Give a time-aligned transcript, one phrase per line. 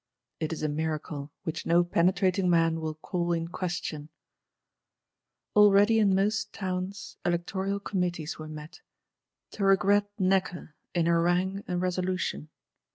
[0.39, 4.09] It is a miracle, which no penetrating man will call in question.
[5.55, 8.81] Already in most Towns, Electoral Committees were met;
[9.51, 12.49] to regret Necker, in harangue and resolution.